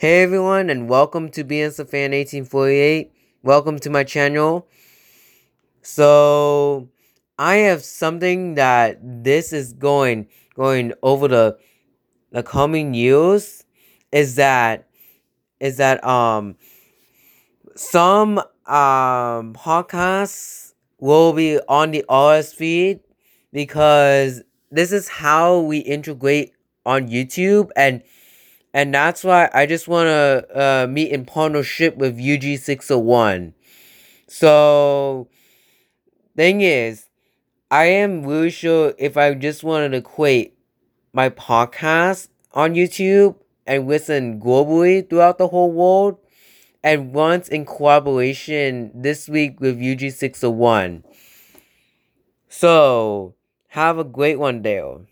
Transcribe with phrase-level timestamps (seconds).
[0.00, 3.12] Hey everyone, and welcome to BNSF Fan 1848.
[3.42, 4.66] Welcome to my channel.
[5.82, 6.88] So,
[7.38, 11.58] I have something that this is going going over the
[12.30, 13.66] the coming years
[14.10, 14.88] is that
[15.60, 16.56] is that um
[17.76, 23.00] some um podcasts will be on the RSS feed
[23.52, 24.40] because
[24.70, 26.54] this is how we integrate
[26.86, 28.02] on YouTube and
[28.72, 33.54] and that's why I just want to uh, meet in partnership with UG601.
[34.28, 35.28] So,
[36.36, 37.06] thing is,
[37.70, 40.56] I am really sure if I just wanted to equate
[41.12, 43.36] my podcast on YouTube
[43.66, 46.18] and listen globally throughout the whole world,
[46.84, 51.04] and once in collaboration this week with UG601.
[52.48, 53.34] So,
[53.68, 55.06] have a great one, Dale.